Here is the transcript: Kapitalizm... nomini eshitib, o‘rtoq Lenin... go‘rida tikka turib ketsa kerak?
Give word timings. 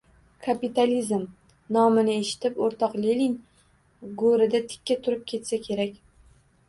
Kapitalizm... 0.43 1.25
nomini 1.77 2.15
eshitib, 2.21 2.57
o‘rtoq 2.69 2.95
Lenin... 3.03 3.35
go‘rida 4.23 4.63
tikka 4.73 5.01
turib 5.05 5.25
ketsa 5.35 5.61
kerak? 5.69 6.01